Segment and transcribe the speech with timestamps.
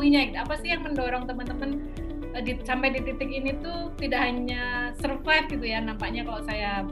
[0.00, 0.40] melaluinya?
[0.40, 1.70] Apa sih yang mendorong teman-teman
[2.32, 6.86] uh, di, sampai di titik ini tuh tidak hanya survive gitu ya nampaknya kalau saya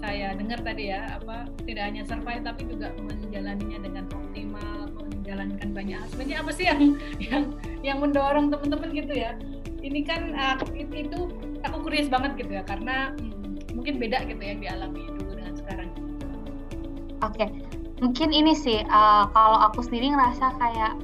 [0.00, 5.96] saya dengar tadi ya apa tidak hanya survive tapi juga menjalaninya dengan optimal menjalankan banyak
[5.98, 6.80] hal sebenarnya apa sih yang
[7.18, 7.44] yang
[7.82, 9.34] yang mendorong teman-teman gitu ya
[9.82, 10.56] ini kan uh,
[10.94, 11.30] itu
[11.66, 15.88] aku curious banget gitu ya karena hmm, mungkin beda gitu yang dialami dulu dengan sekarang
[17.24, 17.48] oke okay.
[17.98, 20.94] mungkin ini sih uh, kalau aku sendiri ngerasa kayak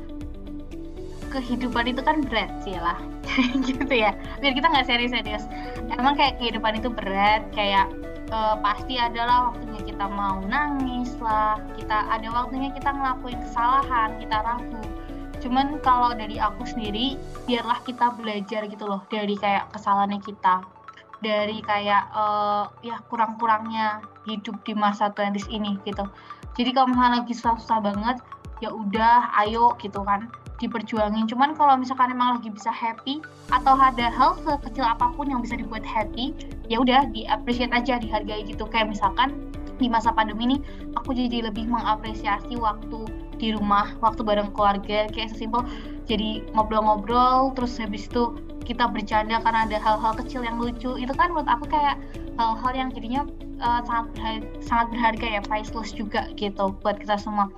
[1.32, 3.00] kehidupan itu kan berat sih lah.
[3.66, 4.12] Gitu ya.
[4.44, 5.48] Biar kita nggak serius-serius.
[5.88, 7.88] Emang kayak kehidupan itu berat kayak
[8.28, 14.36] uh, pasti adalah waktunya kita mau nangis lah kita ada waktunya kita ngelakuin kesalahan kita
[14.44, 14.84] ragu.
[15.40, 17.18] Cuman kalau dari aku sendiri
[17.48, 20.60] biarlah kita belajar gitu loh dari kayak kesalahannya kita.
[21.22, 26.04] Dari kayak uh, ya kurang-kurangnya hidup di masa 20 ini gitu.
[26.52, 28.16] Jadi kalau misalnya lagi susah-susah banget
[28.62, 31.30] ya udah ayo gitu kan diperjuangin.
[31.30, 33.22] Cuman kalau misalkan emang lagi bisa happy
[33.54, 36.34] atau ada hal sekecil apa pun yang bisa dibuat happy
[36.68, 38.68] ya udah di aja dihargai gitu.
[38.68, 40.56] Kayak misalkan di masa pandemi ini
[40.94, 43.08] aku jadi lebih mengapresiasi waktu
[43.40, 45.08] di rumah waktu bareng keluarga.
[45.10, 45.64] Kayak sesimpel
[46.06, 50.94] jadi ngobrol-ngobrol terus habis itu kita bercanda karena ada hal-hal kecil yang lucu.
[50.94, 51.98] Itu kan menurut aku kayak
[52.38, 53.26] hal-hal yang jadinya
[53.62, 57.50] uh, sangat berharga, sangat berharga ya priceless juga gitu buat kita semua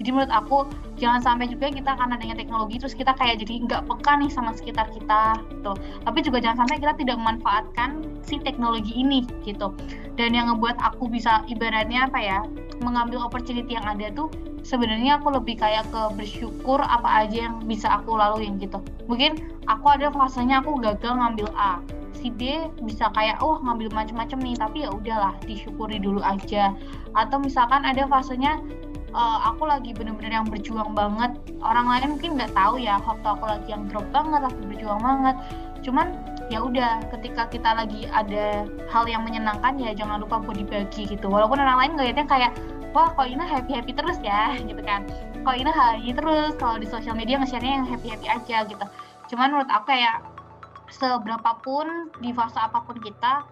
[0.00, 0.58] jadi menurut aku
[0.96, 4.56] jangan sampai juga kita karena adanya teknologi terus kita kayak jadi nggak peka nih sama
[4.56, 5.72] sekitar kita gitu.
[5.76, 7.90] Tapi juga jangan sampai kita tidak memanfaatkan
[8.24, 9.70] si teknologi ini gitu.
[10.16, 12.40] Dan yang ngebuat aku bisa ibaratnya apa ya
[12.80, 14.32] mengambil opportunity yang ada tuh
[14.64, 18.80] sebenarnya aku lebih kayak ke bersyukur apa aja yang bisa aku laluin gitu.
[19.06, 21.78] Mungkin aku ada fasenya aku gagal ngambil A
[22.22, 26.72] si D bisa kayak oh ngambil macam-macam nih tapi ya udahlah disyukuri dulu aja.
[27.18, 28.62] Atau misalkan ada fasenya
[29.12, 31.36] uh, aku lagi bener-bener yang berjuang banget.
[31.60, 35.36] Orang lain mungkin nggak tahu ya waktu aku lagi yang drop banget aku berjuang banget.
[35.84, 36.06] Cuman
[36.48, 41.28] ya udah ketika kita lagi ada hal yang menyenangkan ya jangan lupa buat dibagi gitu.
[41.28, 42.52] Walaupun orang lain ngeliatnya kayak
[42.92, 44.52] wah kok ini happy happy terus ya?
[44.68, 45.06] Gitu kan.
[45.42, 46.52] Kok ini happy terus?
[46.60, 48.86] Kalau di sosial media nge-share-nya yang happy happy aja gitu.
[49.32, 50.22] Cuman menurut aku kayak
[50.92, 53.42] seberapapun di fase apa pun kita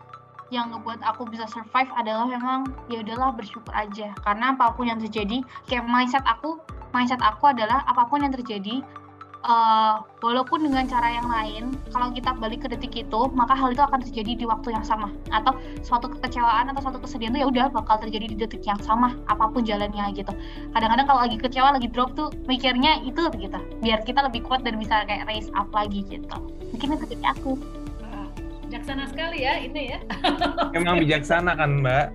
[0.50, 4.10] yang ngebuat aku bisa survive adalah memang ya udahlah bersyukur aja.
[4.26, 6.58] Karena apa pun yang terjadi kayak mindset aku
[6.90, 8.82] mindset aku adalah apa pun yang terjadi
[9.46, 13.80] uh, walaupun dengan cara yang lain kalau kita balik ke detik itu maka hal itu
[13.80, 15.14] akan terjadi di waktu yang sama.
[15.30, 15.54] Atau
[15.86, 19.48] suatu kekecewaan atau suatu kesedihan itu ya udah bakal terjadi di detik yang sama apa
[19.48, 20.34] pun jalannya gitu.
[20.74, 23.58] Kadang-kadang kalau lagi kecewa lagi drop tuh mikirnya itu gitu.
[23.80, 26.36] Biar kita lebih kuat dan bisa kayak raise up lagi gitu.
[26.74, 27.79] Mungkin itu dari aku
[28.70, 29.98] bijaksana sekali ya ini ya.
[30.78, 32.06] Emang bijaksana kan Mbak.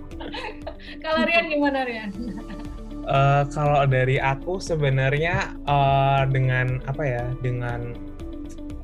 [1.04, 2.12] kalau Rian gimana Rian?
[3.08, 7.96] Uh, kalau dari aku sebenarnya uh, dengan apa ya dengan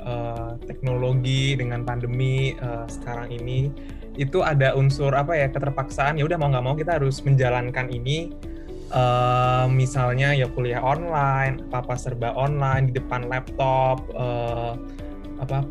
[0.00, 3.68] uh, teknologi dengan pandemi uh, sekarang ini
[4.16, 8.32] itu ada unsur apa ya keterpaksaan ya udah mau nggak mau kita harus menjalankan ini
[8.96, 14.72] uh, misalnya ya kuliah online apa apa serba online di depan laptop uh,
[15.36, 15.64] apa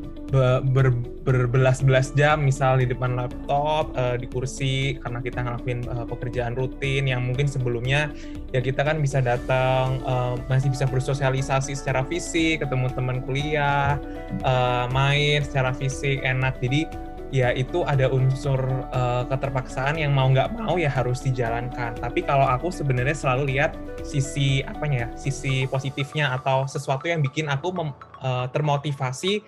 [0.62, 0.94] ber,
[1.26, 7.10] berbelas-belas jam misal di depan laptop uh, di kursi karena kita ngelakuin uh, pekerjaan rutin
[7.10, 8.12] yang mungkin sebelumnya
[8.54, 13.98] ya kita kan bisa datang uh, masih bisa bersosialisasi secara fisik ketemu teman kuliah
[14.46, 16.58] uh, main secara fisik enak.
[16.62, 16.86] Jadi
[17.34, 18.58] ya itu ada unsur
[18.94, 21.98] uh, keterpaksaan yang mau nggak mau ya harus dijalankan.
[21.98, 27.50] Tapi kalau aku sebenarnya selalu lihat sisi apanya ya, sisi positifnya atau sesuatu yang bikin
[27.50, 27.90] aku mem,
[28.22, 29.42] uh, termotivasi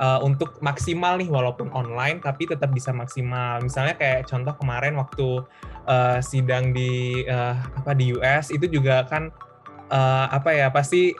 [0.00, 3.62] uh, untuk maksimal nih walaupun online tapi tetap bisa maksimal.
[3.62, 5.44] Misalnya kayak contoh kemarin waktu
[5.86, 9.30] uh, sidang di uh, apa di US itu juga kan
[9.92, 11.14] uh, apa ya pasti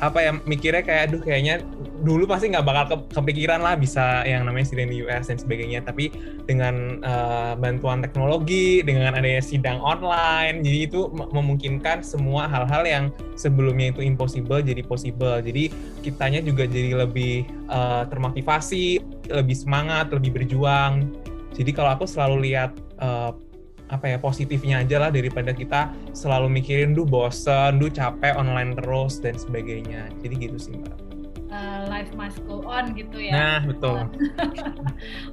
[0.00, 1.60] apa ya mikirnya kayak aduh kayaknya
[2.00, 5.84] dulu pasti nggak bakal ke, kepikiran lah bisa yang namanya sidang di US dan sebagainya.
[5.84, 6.08] Tapi
[6.48, 13.04] dengan uh, bantuan teknologi dengan adanya sidang online jadi itu memungkinkan semua hal-hal yang
[13.36, 15.44] sebelumnya itu impossible jadi possible.
[15.44, 15.68] Jadi
[16.00, 21.12] kitanya juga jadi lebih uh, termotivasi lebih semangat lebih berjuang.
[21.52, 22.72] Jadi kalau aku selalu lihat
[23.04, 23.36] uh,
[23.90, 29.18] apa ya positifnya aja lah daripada kita selalu mikirin duh bosen, duh capek online terus
[29.18, 30.08] dan sebagainya.
[30.22, 30.96] Jadi gitu sih mbak.
[31.50, 33.34] Uh, life must go on gitu ya.
[33.34, 34.06] Nah betul.
[34.06, 34.70] Oke,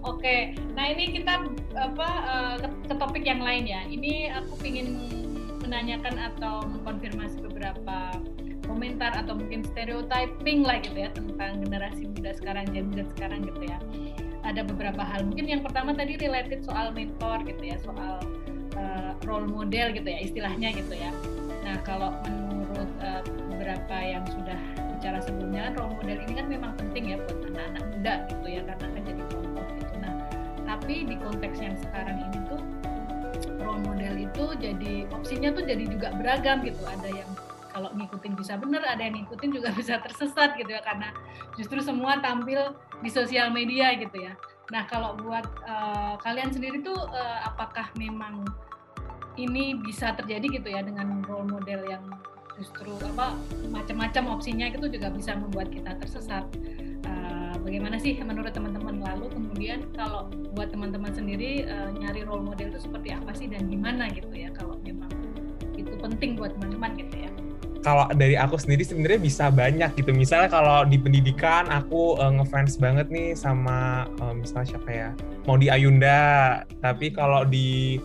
[0.02, 0.42] okay.
[0.74, 1.46] nah ini kita
[1.78, 3.86] apa uh, ke, ke topik yang lain ya.
[3.86, 4.98] Ini aku ingin
[5.62, 8.18] menanyakan atau mengkonfirmasi beberapa
[8.66, 13.62] komentar atau mungkin stereotyping lah gitu ya tentang generasi muda sekarang, Gen Z sekarang gitu
[13.70, 13.78] ya.
[14.46, 15.26] Ada beberapa hal.
[15.28, 18.22] Mungkin yang pertama tadi related soal mentor gitu ya, soal
[18.78, 21.12] uh, role model gitu ya istilahnya gitu ya.
[21.66, 24.60] Nah kalau menurut uh, beberapa yang sudah
[24.98, 28.88] bicara sebelumnya role model ini kan memang penting ya buat anak-anak muda gitu ya karena
[28.88, 29.94] kan jadi contoh gitu.
[30.00, 30.14] Nah
[30.64, 32.62] tapi di konteks yang sekarang ini tuh
[33.60, 36.82] role model itu jadi opsinya tuh jadi juga beragam gitu.
[36.88, 37.30] Ada yang
[37.78, 41.14] kalau ngikutin bisa bener ada yang ngikutin juga bisa tersesat gitu ya karena
[41.54, 42.74] justru semua tampil
[43.06, 44.34] di sosial media gitu ya.
[44.74, 48.42] Nah kalau buat uh, kalian sendiri tuh uh, apakah memang
[49.38, 52.02] ini bisa terjadi gitu ya dengan role model yang
[52.58, 53.38] justru apa
[53.70, 56.50] macam-macam opsinya itu juga bisa membuat kita tersesat?
[57.06, 58.98] Uh, bagaimana sih menurut teman-teman?
[58.98, 60.26] Lalu kemudian kalau
[60.58, 64.50] buat teman-teman sendiri uh, nyari role model itu seperti apa sih dan gimana gitu ya
[64.58, 65.14] kalau memang
[65.78, 67.32] itu penting buat teman-teman gitu ya
[67.88, 70.12] kalau dari aku sendiri sebenarnya bisa banyak gitu.
[70.12, 75.10] Misalnya kalau di pendidikan aku uh, ngefans banget nih sama uh, misalnya siapa ya?
[75.48, 76.68] Mau di Ayunda.
[76.84, 77.96] Tapi kalau di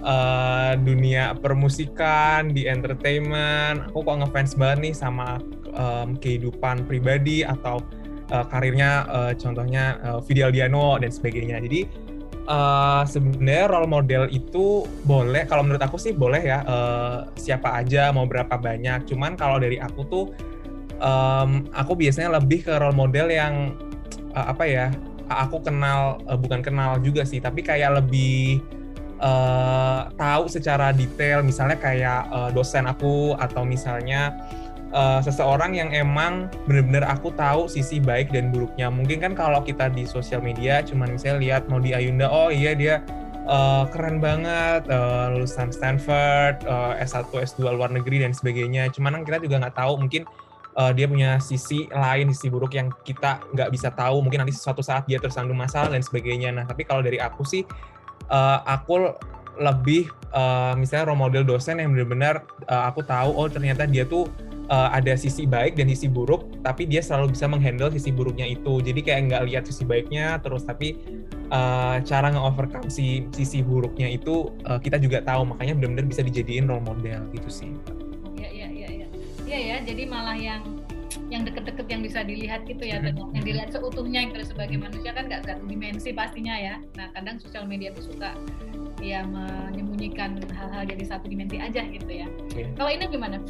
[0.00, 5.36] uh, dunia permusikan, di entertainment, aku kok ngefans banget nih sama
[5.76, 7.84] um, kehidupan pribadi atau
[8.32, 11.60] uh, karirnya uh, contohnya uh, Fidel Diano dan sebagainya.
[11.60, 12.05] Jadi
[12.46, 16.62] uh, sebenarnya role model itu boleh kalau menurut aku sih boleh ya.
[16.66, 19.06] Uh, siapa aja mau berapa banyak.
[19.06, 20.24] Cuman kalau dari aku tuh
[21.02, 23.76] um, aku biasanya lebih ke role model yang
[24.32, 24.86] uh, apa ya
[25.26, 28.62] aku kenal uh, bukan kenal juga sih tapi kayak lebih
[29.20, 31.42] uh, tahu secara detail.
[31.42, 34.34] Misalnya kayak uh, dosen aku atau misalnya
[34.92, 38.90] uh, seseorang yang emang benar-benar aku tahu sisi baik dan buruknya.
[38.92, 42.76] Mungkin kan kalau kita di sosial media cuman misalnya lihat mau di Ayunda, oh iya
[42.76, 43.02] dia
[43.48, 48.90] uh, keren banget uh, lulusan Stanford, uh, S1, S2 luar negeri dan sebagainya.
[48.92, 50.22] Cuman kan kita juga nggak tahu mungkin
[50.76, 54.20] uh, dia punya sisi lain, sisi buruk yang kita nggak bisa tahu.
[54.22, 56.52] Mungkin nanti suatu saat dia tersandung masalah dan sebagainya.
[56.52, 57.64] Nah, tapi kalau dari aku sih,
[58.28, 59.16] uh, aku
[59.56, 64.28] lebih uh, misalnya role model dosen yang benar-benar uh, aku tahu oh ternyata dia tuh
[64.68, 68.82] uh, ada sisi baik dan sisi buruk, tapi dia selalu bisa menghandle sisi buruknya itu.
[68.82, 70.98] Jadi kayak nggak lihat sisi baiknya terus, tapi
[71.50, 75.54] uh, cara nge-overcome si sisi buruknya itu uh, kita juga tahu.
[75.54, 77.70] Makanya benar-benar bisa dijadiin role model gitu sih.
[78.36, 79.06] Iya iya iya iya.
[79.46, 80.62] Iya ya, jadi malah yang
[81.26, 85.26] yang deket-deket yang bisa dilihat gitu ya, dan yang dilihat seutuhnya gitu sebagai manusia kan
[85.26, 86.78] nggak satu dimensi pastinya ya.
[86.94, 88.30] Nah kadang sosial media itu suka
[89.02, 92.30] ya menyembunyikan hal-hal jadi satu dimensi aja gitu ya.
[92.54, 92.70] Yeah.
[92.78, 93.42] Kalau ini gimana?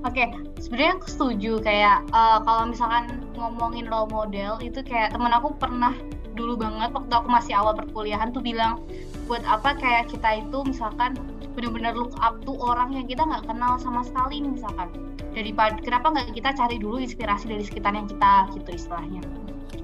[0.00, 5.28] Oke, okay, sebenarnya aku setuju kayak uh, kalau misalkan ngomongin role model itu kayak temen
[5.28, 5.92] aku pernah
[6.32, 8.80] dulu banget waktu aku masih awal perkuliahan tuh bilang
[9.28, 11.20] buat apa kayak kita itu misalkan
[11.52, 14.88] benar-benar look up tuh orang yang kita nggak kenal sama sekali misalkan
[15.36, 19.20] daripada kenapa nggak kita cari dulu inspirasi dari sekitar yang kita gitu istilahnya.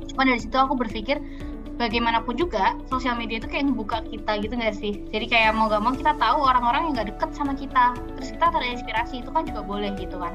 [0.08, 1.20] Cuma dari situ aku berpikir
[1.76, 5.04] bagaimanapun juga sosial media itu kayak ngebuka kita gitu gak sih?
[5.12, 7.96] Jadi kayak mau gak mau kita tahu orang-orang yang gak deket sama kita.
[8.18, 10.32] Terus kita terinspirasi itu kan juga boleh gitu kan.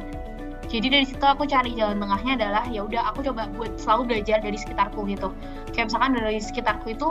[0.72, 4.40] Jadi dari situ aku cari jalan tengahnya adalah ya udah aku coba buat selalu belajar
[4.40, 5.36] dari sekitarku gitu.
[5.76, 7.08] Kayak misalkan dari sekitarku itu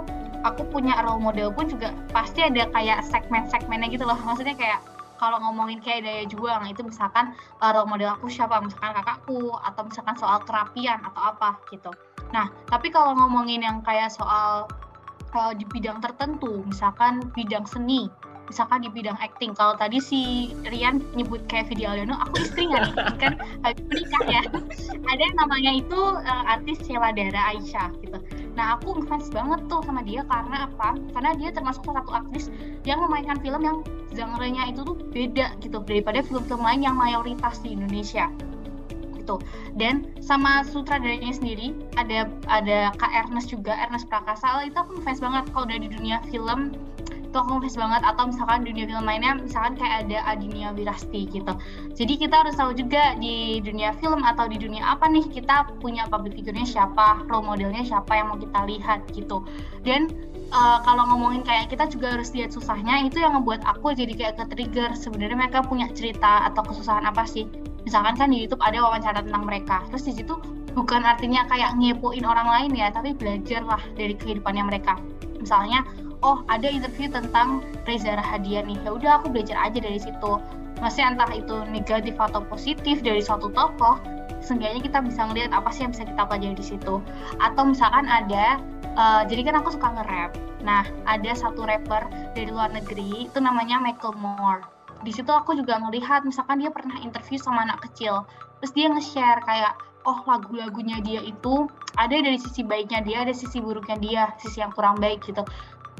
[0.49, 4.17] aku punya role model pun juga pasti ada kayak segmen-segmennya gitu loh.
[4.27, 4.81] Maksudnya kayak
[5.21, 8.57] kalau ngomongin kayak daya juang itu misalkan uh, role model aku siapa?
[8.65, 11.93] Misalkan kakakku atau misalkan soal kerapian atau apa gitu.
[12.33, 14.65] Nah tapi kalau ngomongin yang kayak soal
[15.37, 18.09] uh, di bidang tertentu misalkan bidang seni
[18.49, 19.55] misalkan di bidang acting.
[19.55, 24.25] Kalau tadi si Rian nyebut kayak Vidi Aldono aku istri nggak nih kan habis menikah
[24.27, 24.43] ya.
[25.13, 28.19] Ada yang namanya itu uh, artis Sheila Dara Aisyah gitu
[28.61, 30.93] nah aku ngefans banget tuh sama dia karena apa?
[31.17, 32.53] Karena dia termasuk salah satu aktris
[32.85, 33.81] yang memainkan film yang
[34.13, 38.29] genre-nya itu tuh beda gitu daripada film-film lain yang mayoritas di Indonesia.
[39.17, 39.41] Gitu.
[39.81, 44.61] Dan sama sutradaranya sendiri ada ada Kak Ernest juga Ernest Prakasa.
[44.61, 46.77] Itu aku ngefans banget kalau udah di dunia film
[47.31, 51.55] itu aku ngefans banget atau misalkan dunia film lainnya misalkan kayak ada Adinia Wirasti gitu.
[51.95, 56.11] Jadi kita harus tahu juga di dunia film atau di dunia apa nih kita punya
[56.11, 59.47] public figure-nya siapa role modelnya siapa yang mau kita lihat gitu.
[59.87, 60.11] Dan
[60.51, 64.35] uh, kalau ngomongin kayak kita juga harus lihat susahnya itu yang ngebuat aku jadi kayak
[64.43, 67.47] ke trigger sebenarnya mereka punya cerita atau kesusahan apa sih.
[67.87, 70.35] Misalkan kan di YouTube ada wawancara tentang mereka terus di situ
[70.75, 74.99] bukan artinya kayak ngepoin orang lain ya tapi belajar lah dari kehidupannya mereka.
[75.39, 75.87] Misalnya
[76.23, 78.79] oh ada interview tentang Reza Rahadian nih.
[78.85, 80.33] Ya udah aku belajar aja dari situ.
[80.81, 84.01] Masih entah itu negatif atau positif dari suatu tokoh
[84.41, 87.05] seenggaknya kita bisa ngelihat apa sih yang bisa kita pelajari di situ.
[87.39, 88.59] Atau misalkan ada
[88.97, 90.33] uh, jadi kan aku suka nge-rap.
[90.65, 94.65] Nah ada satu rapper dari luar negeri itu namanya Michael Moore.
[95.05, 98.25] Di situ aku juga melihat misalkan dia pernah interview sama anak kecil.
[98.61, 99.77] Terus dia nge-share kayak
[100.09, 101.69] oh lagu-lagunya dia itu
[102.01, 105.45] ada dari sisi baiknya dia ada sisi buruknya dia sisi yang kurang baik gitu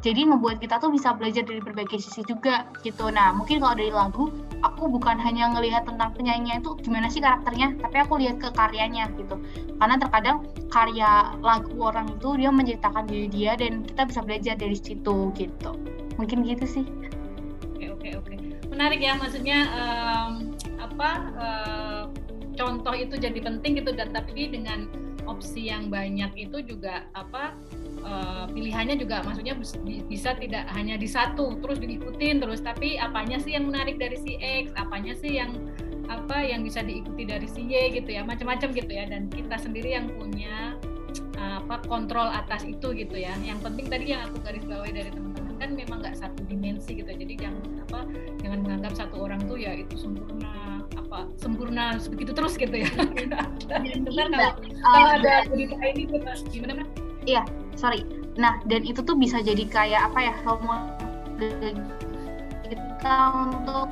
[0.01, 3.13] jadi ngebuat kita tuh bisa belajar dari berbagai sisi juga gitu.
[3.13, 4.33] Nah mungkin kalau dari lagu
[4.65, 9.13] aku bukan hanya ngelihat tentang penyanyinya itu gimana sih karakternya tapi aku lihat ke karyanya
[9.21, 9.37] gitu.
[9.77, 14.77] Karena terkadang karya lagu orang itu dia menceritakan diri dia dan kita bisa belajar dari
[14.77, 15.71] situ gitu.
[16.17, 16.85] Mungkin gitu sih.
[17.77, 18.35] Oke oke oke.
[18.73, 22.03] Menarik ya maksudnya um, apa uh,
[22.57, 24.89] contoh itu jadi penting gitu dan tapi dengan
[25.27, 27.57] opsi yang banyak itu juga apa
[28.05, 29.57] uh, pilihannya juga maksudnya
[30.09, 34.37] bisa tidak hanya di satu terus diikutin terus tapi apanya sih yang menarik dari si
[34.41, 35.57] X apanya sih yang
[36.11, 39.95] apa yang bisa diikuti dari si Y gitu ya macam-macam gitu ya dan kita sendiri
[39.95, 40.75] yang punya
[41.41, 43.33] apa kontrol atas itu gitu ya.
[43.41, 47.13] Yang penting tadi yang aku garis bawahi dari teman-teman kan memang nggak satu dimensi gitu
[47.13, 48.01] jadi jangan apa
[48.41, 50.49] jangan menganggap satu orang tuh ya itu sempurna
[50.99, 52.91] apa sempurna begitu terus gitu ya.
[54.07, 56.03] Dengar kalau kalau ada berita ini
[56.51, 56.87] gimana
[57.29, 57.45] Iya,
[57.77, 58.07] sorry.
[58.41, 60.81] Nah dan itu tuh bisa jadi kayak apa ya hormon
[62.71, 63.89] kita untuk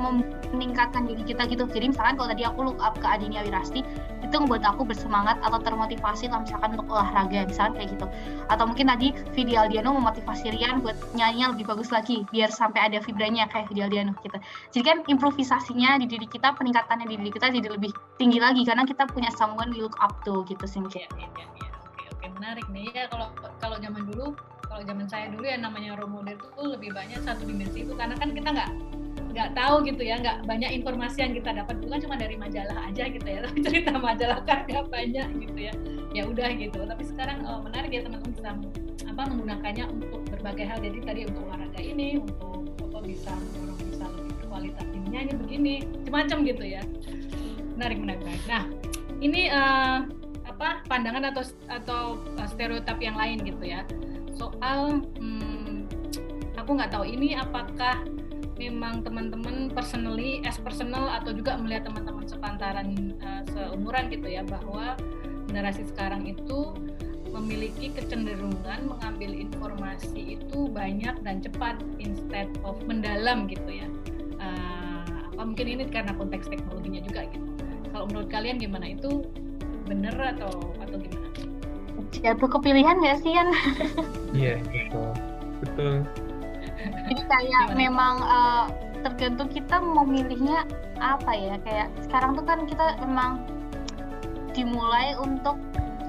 [0.00, 1.68] meningkatkan diri kita gitu.
[1.68, 3.84] Jadi misalkan kalau tadi aku look up ke Adinia Wirasti
[4.24, 8.06] itu membuat aku bersemangat atau termotivasi lah misalkan untuk olahraga misalkan kayak gitu.
[8.48, 12.98] Atau mungkin tadi Vidi Aldiano memotivasi Rian buat nyanyinya lebih bagus lagi biar sampai ada
[13.04, 14.38] vibranya kayak Vidi Aldiano gitu.
[14.72, 18.86] Jadi kan improvisasinya di diri kita peningkatannya di diri kita jadi lebih tinggi lagi karena
[18.88, 22.26] kita punya someone we look up to gitu sih ya, ya, ya oke.
[22.40, 22.88] Menarik nih.
[22.94, 23.28] Ya kalau
[23.60, 24.32] kalau zaman dulu
[24.70, 27.92] kalau zaman saya dulu ya namanya role model itu lebih banyak satu dimensi itu.
[27.98, 28.70] Karena kan kita nggak
[29.30, 31.74] nggak tahu gitu ya nggak banyak informasi yang kita dapat.
[31.82, 35.74] Bukan cuma dari majalah aja gitu ya tapi cerita majalah kan nggak banyak gitu ya.
[36.14, 36.78] Ya udah gitu.
[36.86, 38.50] Tapi sekarang oh, menarik ya teman-teman bisa
[39.10, 40.78] apa menggunakannya untuk berbagai hal.
[40.78, 45.74] Jadi tadi untuk olahraga ini untuk apa bisa orang bisa lebih berkualitas ini begini
[46.06, 46.82] macam-macam gitu ya.
[47.74, 48.62] Menarik menarik nah
[49.20, 50.06] ini uh,
[50.46, 52.02] apa pandangan atau atau
[52.36, 53.84] uh, stereotip yang lain gitu ya
[54.40, 55.84] soal hmm,
[56.56, 58.00] aku nggak tahu ini apakah
[58.56, 62.88] memang teman-teman personally as personal atau juga melihat teman-teman sepantaran
[63.20, 64.96] uh, seumuran gitu ya bahwa
[65.48, 66.72] generasi sekarang itu
[67.30, 73.86] memiliki kecenderungan mengambil informasi itu banyak dan cepat instead of mendalam gitu ya.
[74.40, 77.48] Uh, apa mungkin ini karena konteks teknologinya juga gitu.
[77.94, 78.92] Kalau menurut kalian gimana?
[78.92, 79.30] Itu
[79.86, 81.28] bener atau atau gimana?
[82.10, 83.48] Jatuh kepilihan nggak sih kan?
[84.34, 85.10] Iya betul
[85.62, 85.94] betul.
[87.10, 87.76] Jadi kayak gimana?
[87.76, 88.64] memang uh,
[89.02, 90.64] tergantung kita mau milihnya
[91.00, 93.40] apa ya kayak sekarang tuh kan kita memang
[94.52, 95.56] dimulai untuk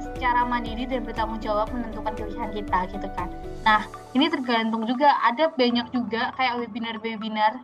[0.01, 3.29] secara mandiri dan bertanggung jawab menentukan pilihan kita gitu kan.
[3.65, 7.61] Nah ini tergantung juga ada banyak juga kayak webinar-webinar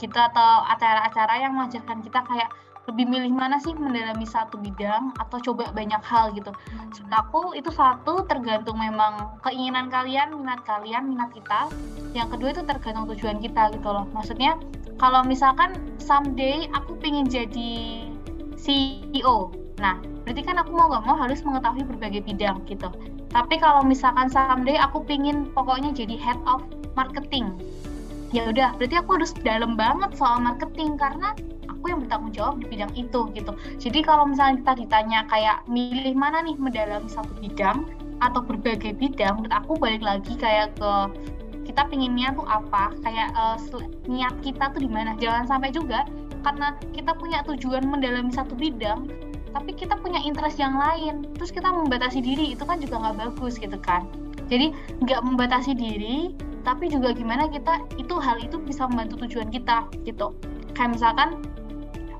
[0.00, 2.48] kita atau acara-acara yang mengajarkan kita kayak
[2.88, 6.50] lebih milih mana sih mendalami satu bidang atau coba banyak hal gitu.
[6.72, 11.68] Menurut aku itu satu tergantung memang keinginan kalian, minat kalian, minat kita.
[12.16, 14.08] Yang kedua itu tergantung tujuan kita gitu loh.
[14.16, 14.56] Maksudnya
[14.96, 18.04] kalau misalkan someday aku pengen jadi
[18.60, 19.96] CEO, nah
[20.28, 22.92] berarti kan aku mau gak mau harus mengetahui berbagai bidang gitu.
[23.30, 26.60] Tapi kalau misalkan someday aku pengen pokoknya jadi head of
[26.98, 27.54] marketing,
[28.30, 31.34] ya udah berarti aku harus dalam banget soal marketing karena
[31.66, 33.52] aku yang bertanggung jawab di bidang itu gitu.
[33.80, 37.88] Jadi kalau misalnya kita ditanya kayak milih mana nih mendalami satu bidang
[38.20, 40.92] atau berbagai bidang menurut aku balik lagi kayak ke
[41.64, 43.56] kita pinginnya tuh apa kayak uh,
[44.06, 45.16] niat kita tuh di mana.
[45.16, 46.04] Jangan sampai juga
[46.44, 49.08] karena kita punya tujuan mendalami satu bidang
[49.50, 53.58] tapi kita punya interest yang lain terus kita membatasi diri itu kan juga nggak bagus
[53.58, 54.06] gitu kan
[54.50, 54.74] jadi
[55.06, 60.36] nggak membatasi diri tapi juga gimana kita itu hal itu bisa membantu tujuan kita gitu.
[60.76, 61.40] Kayak misalkan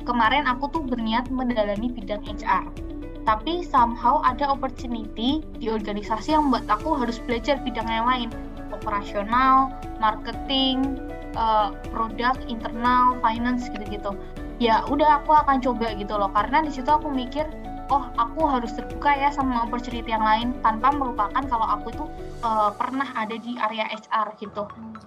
[0.08, 2.90] kemarin aku tuh berniat mendalami bidang HR
[3.28, 8.28] tapi somehow ada opportunity di organisasi yang membuat aku harus belajar bidang yang lain.
[8.72, 10.96] Operasional, marketing,
[11.36, 14.16] uh, produk, internal, finance gitu-gitu.
[14.60, 16.32] Ya udah aku akan coba gitu loh.
[16.32, 17.44] Karena di situ aku mikir
[17.90, 22.04] oh aku harus terbuka ya sama opportunity yang lain tanpa melupakan kalau aku itu
[22.46, 24.64] uh, pernah ada di area HR gitu.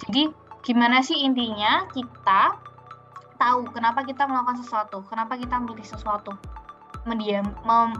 [0.07, 0.29] Jadi
[0.63, 2.59] gimana sih intinya kita
[3.39, 6.35] tahu kenapa kita melakukan sesuatu, kenapa kita memilih sesuatu,
[7.07, 7.47] mendiam,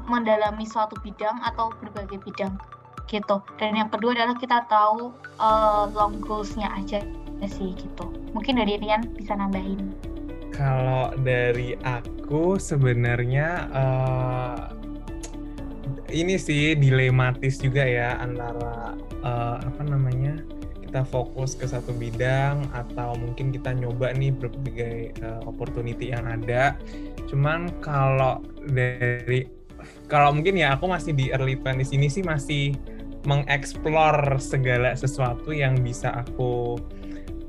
[0.07, 2.55] mendalami suatu bidang atau berbagai bidang
[3.07, 3.39] gitu.
[3.59, 7.03] Dan yang kedua adalah kita tahu uh, long goals-nya aja
[7.43, 8.07] sih gitu.
[8.31, 10.12] Mungkin dari Rian bisa nambahin.
[10.53, 14.57] Kalau dari aku sebenarnya uh,
[16.13, 18.93] ini sih dilematis juga ya antara
[19.25, 20.37] uh, apa namanya
[20.85, 26.77] kita fokus ke satu bidang atau mungkin kita nyoba nih berbagai uh, opportunity yang ada.
[27.25, 29.49] Cuman kalau dari
[30.05, 32.77] kalau mungkin ya aku masih di early 20 ini sih masih
[33.25, 36.77] mengeksplor segala sesuatu yang bisa aku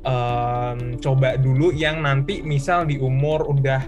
[0.04, 3.84] um, coba dulu yang nanti misal di umur udah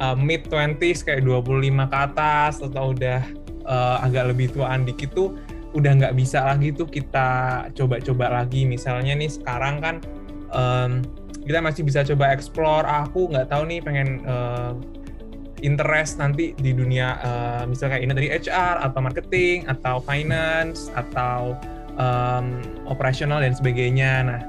[0.00, 3.22] uh, mid 20s kayak 25 ke atas atau udah
[3.66, 5.34] uh, agak lebih tuaan dikit tuh
[5.76, 7.28] udah nggak bisa lagi tuh kita
[7.76, 9.96] coba-coba lagi misalnya nih sekarang kan
[10.54, 11.04] um,
[11.44, 14.72] kita masih bisa coba explore aku nggak tahu nih pengen uh,
[15.60, 21.56] interest nanti di dunia uh, misalnya kayak ini tadi HR atau marketing atau finance atau
[21.96, 24.12] um, operasional dan sebagainya.
[24.24, 24.40] Nah,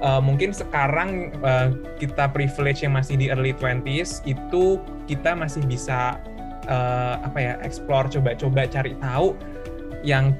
[0.00, 6.18] uh, mungkin sekarang uh, kita privilege yang masih di early 20s itu kita masih bisa
[6.66, 9.34] uh, apa ya explore coba-coba cari tahu
[10.06, 10.34] yang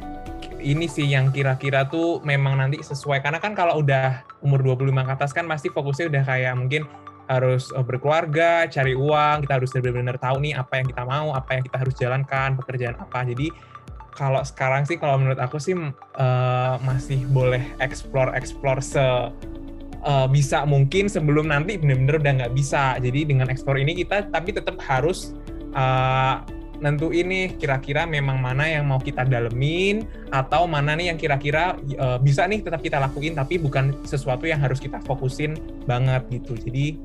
[0.58, 5.12] ini sih yang kira-kira tuh memang nanti sesuai karena kan kalau udah umur 25 ke
[5.14, 6.82] atas kan pasti fokusnya udah kayak mungkin
[7.28, 11.62] harus berkeluarga, cari uang, kita harus benar-benar tahu nih apa yang kita mau, apa yang
[11.68, 13.20] kita harus jalankan, pekerjaan apa.
[13.28, 13.52] Jadi
[14.18, 20.66] kalau sekarang sih kalau menurut aku sih uh, masih boleh explore explore se uh, bisa
[20.66, 22.98] mungkin sebelum nanti benar-benar udah nggak bisa.
[22.98, 25.38] Jadi dengan explore ini kita tapi tetap harus
[25.78, 26.42] uh,
[26.82, 30.02] nentu ini kira-kira memang mana yang mau kita dalemin
[30.34, 34.58] atau mana nih yang kira-kira uh, bisa nih tetap kita lakuin tapi bukan sesuatu yang
[34.58, 35.54] harus kita fokusin
[35.86, 36.58] banget gitu.
[36.58, 36.98] Jadi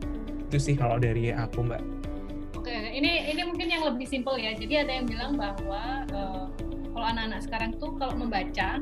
[0.49, 1.81] itu sih kalau dari aku mbak.
[2.57, 4.53] Oke ini ini mungkin yang lebih simpel ya.
[4.57, 6.45] Jadi ada yang bilang bahwa uh,
[7.03, 8.79] kalau anak-anak sekarang tuh kalau membaca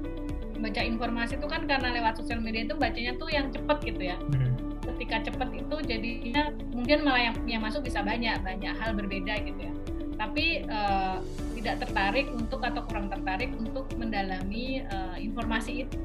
[0.53, 4.17] membaca informasi itu kan karena lewat sosial media itu bacanya tuh yang cepet gitu ya.
[4.21, 4.53] Hmm.
[4.93, 9.57] Ketika cepet itu jadinya mungkin malah yang yang masuk bisa banyak banyak hal berbeda gitu
[9.57, 9.73] ya.
[10.21, 11.17] Tapi uh,
[11.57, 15.97] tidak tertarik untuk atau kurang tertarik untuk mendalami uh, informasi itu.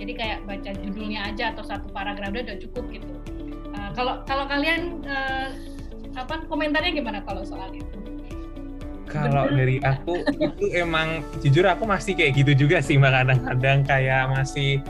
[0.00, 3.12] Jadi kayak baca judulnya aja atau satu paragraf udah cukup gitu.
[3.76, 5.52] Uh, kalau kalau kalian uh,
[6.16, 8.01] apa komentarnya gimana kalau soal itu
[9.12, 14.32] kalau dari aku itu emang jujur aku masih kayak gitu juga sih mbak kadang-kadang kayak
[14.32, 14.80] masih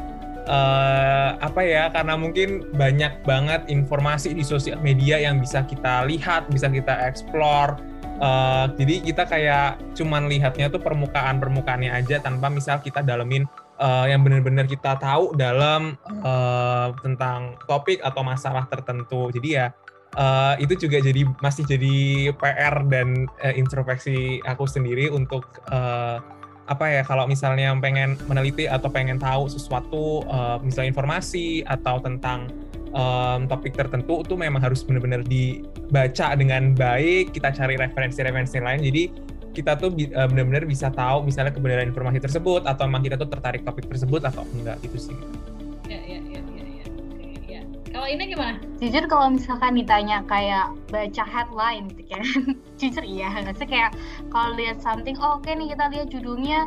[0.47, 6.47] uh, apa ya karena mungkin banyak banget informasi di sosial media yang bisa kita lihat
[6.49, 7.77] bisa kita explore
[8.23, 13.51] Uh, jadi kita kayak cuman lihatnya tuh permukaan permukaannya aja tanpa misal kita dalemin
[13.83, 19.27] uh, yang benar-benar kita tahu dalam uh, tentang topik atau masalah tertentu.
[19.35, 19.75] Jadi ya
[20.16, 21.96] uh, itu juga jadi masih jadi
[22.37, 26.20] PR dan uh, introspeksi aku sendiri untuk uh,
[26.70, 32.48] apa ya kalau misalnya pengen meneliti atau pengen tahu sesuatu uh, misalnya informasi atau tentang
[32.94, 38.81] um, topik tertentu itu memang harus benar-benar dibaca dengan baik kita cari referensi-referensi lain.
[38.81, 39.03] Jadi
[39.53, 43.66] kita tuh uh, benar-benar bisa tahu misalnya kebenaran informasi tersebut atau memang kita tuh tertarik
[43.68, 45.16] topik tersebut atau enggak gitu sih
[48.03, 48.59] kalau ini gimana?
[48.83, 52.27] Jujur kalau misalkan ditanya kayak baca headline gitu kan
[52.83, 53.31] jujur iya.
[53.55, 53.95] Sih kayak
[54.35, 56.67] kalau lihat something oh, oke okay nih kita lihat judulnya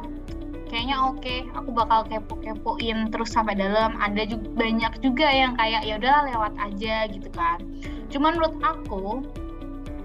[0.71, 3.99] kayaknya oke okay, aku bakal kepo-kepoin terus sampai dalam.
[3.99, 7.59] Ada juga banyak juga yang kayak ya udah lewat aja gitu kan.
[8.07, 9.27] Cuman menurut aku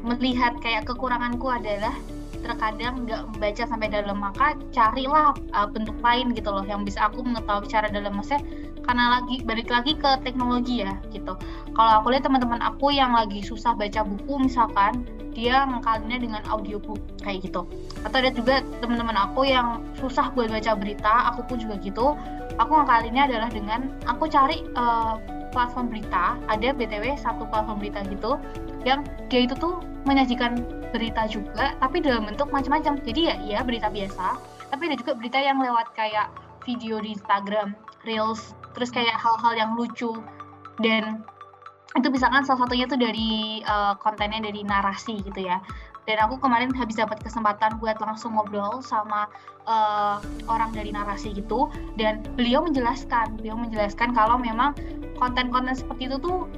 [0.03, 1.95] melihat kayak kekuranganku adalah
[2.43, 7.23] terkadang nggak membaca sampai dalam maka carilah uh, bentuk lain gitu loh yang bisa aku
[7.23, 8.19] mengetahui cara dalam.
[8.19, 8.43] Maksudnya
[8.91, 11.39] karena lagi balik lagi ke teknologi ya gitu.
[11.79, 16.99] Kalau aku lihat teman-teman aku yang lagi susah baca buku misalkan dia ngakalinnya dengan audiobook
[17.23, 17.71] kayak gitu.
[18.03, 22.19] Atau ada juga teman-teman aku yang susah buat baca berita aku pun juga gitu.
[22.59, 25.23] Aku ngakalinnya adalah dengan aku cari uh,
[25.55, 28.43] platform berita ada btw satu platform berita gitu
[28.83, 32.99] yang dia itu tuh menyajikan berita juga tapi dalam bentuk macam-macam.
[33.07, 34.35] Jadi ya iya berita biasa
[34.75, 36.27] tapi ada juga berita yang lewat kayak
[36.67, 40.15] video di Instagram reels terus kayak hal-hal yang lucu.
[40.81, 41.25] Dan
[41.99, 45.59] itu misalkan salah satunya tuh dari uh, kontennya dari narasi gitu ya.
[46.09, 49.29] Dan aku kemarin habis dapat kesempatan buat langsung ngobrol sama
[49.69, 51.69] uh, orang dari narasi gitu.
[51.99, 54.73] Dan beliau menjelaskan beliau menjelaskan kalau memang
[55.21, 56.49] konten-konten seperti itu tuh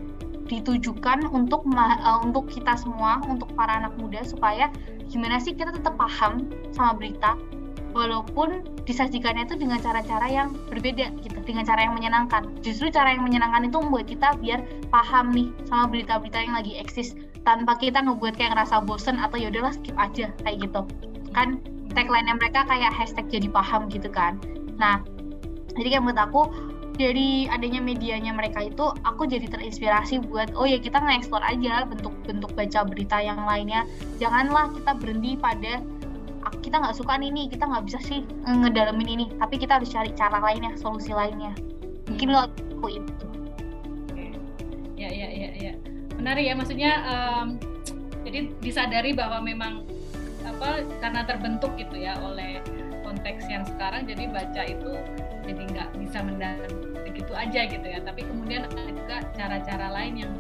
[0.47, 4.69] ditujukan untuk uh, untuk kita semua untuk para anak muda supaya
[5.09, 7.37] gimana sih kita tetap paham sama berita
[7.93, 12.49] walaupun disajikannya itu dengan cara-cara yang berbeda gitu dengan cara yang menyenangkan.
[12.65, 17.15] Justru cara yang menyenangkan itu membuat kita biar paham nih sama berita-berita yang lagi eksis.
[17.43, 20.83] Tanpa kita ngebuat kayak ngerasa bosen atau ya udahlah skip aja kayak gitu.
[21.37, 21.61] Kan
[21.93, 24.41] tagline-nya mereka kayak hashtag jadi paham gitu kan.
[24.81, 25.05] Nah
[25.77, 26.43] jadi kayak menurut aku
[26.93, 32.53] dari adanya medianya mereka itu aku jadi terinspirasi buat oh ya kita nge-explore aja bentuk-bentuk
[32.53, 33.89] baca berita yang lainnya.
[34.21, 35.81] Janganlah kita berhenti pada
[36.63, 39.27] kita nggak suka nih nih kita nggak bisa sih ngedalamin ini.
[39.39, 41.55] Tapi kita harus cari cara lainnya solusi lainnya.
[42.11, 43.27] Mungkin lo aku itu.
[44.99, 45.73] Ya ya ya ya.
[46.19, 47.59] Menarik ya maksudnya um,
[48.23, 49.83] jadi disadari bahwa memang
[50.43, 52.59] apa karena terbentuk gitu ya oleh
[53.03, 54.91] konteks yang sekarang jadi baca itu
[55.43, 57.99] jadi nggak bisa mendalam begitu aja gitu ya.
[58.03, 60.33] Tapi kemudian ada juga cara-cara lain yang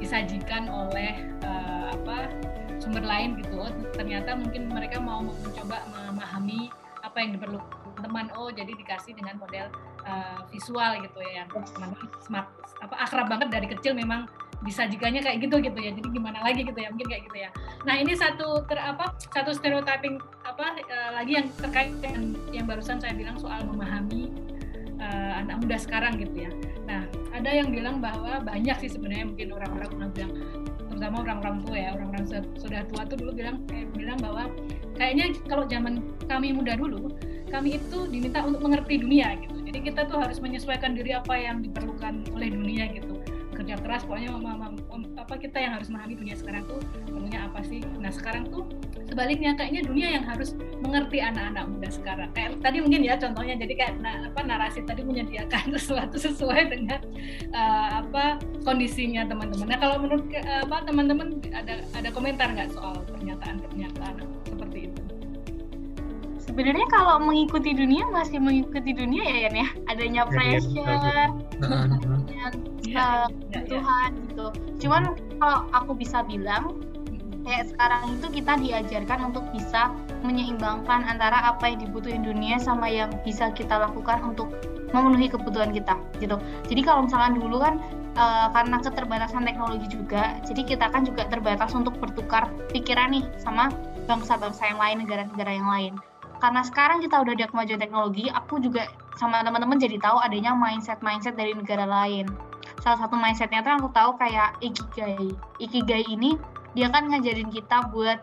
[0.00, 2.32] disajikan oleh uh, apa
[2.80, 3.60] sumber lain gitu.
[3.60, 6.72] Oh, ternyata mungkin mereka mau mencoba memahami
[7.04, 8.26] apa yang diperlukan teman.
[8.34, 9.68] Oh jadi dikasih dengan model
[10.08, 11.92] uh, visual gitu ya yang teman
[12.24, 12.48] smart
[12.80, 14.24] apa akrab banget dari kecil memang
[14.60, 15.92] disajikannya kayak gitu gitu ya.
[15.92, 17.50] Jadi gimana lagi gitu ya mungkin kayak gitu ya.
[17.84, 23.00] Nah ini satu ter apa satu stereotyping apa uh, lagi yang terkait dengan yang barusan
[23.00, 24.32] saya bilang soal memahami
[25.00, 26.50] uh, anak muda sekarang gitu ya.
[26.88, 30.32] Nah ada yang bilang bahwa banyak sih sebenarnya mungkin orang-orang bilang
[31.00, 32.24] terutama orang-orang tua ya orang-orang
[32.60, 34.52] sudah tua tuh dulu bilang kayak bilang bahwa
[35.00, 37.16] kayaknya kalau zaman kami muda dulu
[37.48, 39.56] kami itu diminta untuk mengerti dunia gitu.
[39.64, 43.16] Jadi kita tuh harus menyesuaikan diri apa yang diperlukan oleh dunia gitu.
[43.56, 44.36] Kerja keras pokoknya
[45.16, 47.80] apa kita yang harus memahami dunia sekarang tuh perlunya apa sih?
[47.96, 48.68] Nah sekarang tuh
[49.10, 52.30] sebaliknya kayaknya dunia yang harus mengerti anak-anak muda sekarang.
[52.30, 57.02] Kayak tadi mungkin ya contohnya jadi kayak na, apa narasi tadi menyediakan sesuatu sesuai dengan
[57.50, 59.66] uh, apa kondisinya teman-teman.
[59.66, 64.14] Nah kalau menurut uh, apa teman-teman ada ada komentar nggak soal pernyataan-pernyataan
[64.46, 65.02] seperti itu?
[66.40, 69.68] Sebenarnya kalau mengikuti dunia masih mengikuti dunia ya Yan ya?
[69.86, 71.30] Adanya iya, iya, pressure
[71.62, 72.46] adanya
[72.96, 74.46] uh, kebutuhan gitu.
[74.82, 75.02] Cuman
[75.38, 76.89] kalau aku bisa bilang
[77.44, 83.08] kayak sekarang itu kita diajarkan untuk bisa menyeimbangkan antara apa yang dibutuhin dunia sama yang
[83.24, 84.52] bisa kita lakukan untuk
[84.90, 87.78] memenuhi kebutuhan kita gitu jadi kalau misalkan dulu kan
[88.18, 93.70] uh, karena keterbatasan teknologi juga jadi kita kan juga terbatas untuk bertukar pikiran nih sama
[94.10, 95.94] bangsa-bangsa yang lain negara-negara yang lain
[96.40, 98.88] karena sekarang kita udah ada kemajuan teknologi, aku juga
[99.20, 102.24] sama teman-teman jadi tahu adanya mindset-mindset dari negara lain.
[102.80, 105.36] Salah satu mindsetnya tuh aku tahu kayak ikigai.
[105.60, 106.40] Ikigai ini
[106.74, 108.18] dia kan ngajarin kita buat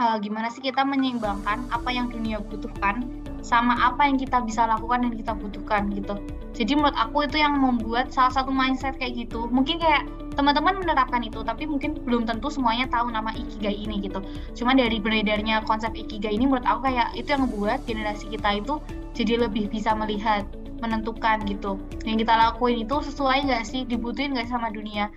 [0.00, 3.04] uh, gimana sih kita menyeimbangkan apa yang dunia butuhkan
[3.40, 6.12] sama apa yang kita bisa lakukan dan kita butuhkan gitu.
[6.52, 9.48] Jadi menurut aku itu yang membuat salah satu mindset kayak gitu.
[9.48, 10.04] Mungkin kayak
[10.40, 14.22] teman-teman menerapkan itu tapi mungkin belum tentu semuanya tahu nama ikigai ini gitu
[14.56, 18.78] cuma dari beredarnya konsep ikigai ini menurut aku kayak itu yang membuat generasi kita itu
[19.12, 20.46] jadi lebih bisa melihat
[20.80, 25.10] menentukan gitu yang kita lakuin itu sesuai nggak sih dibutuhin nggak sama dunia